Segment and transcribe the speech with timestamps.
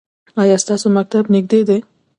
[0.41, 1.79] ایا ستاسو مکتب نږدې دی؟